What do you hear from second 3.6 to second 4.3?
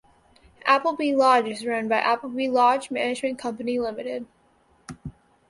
Limited.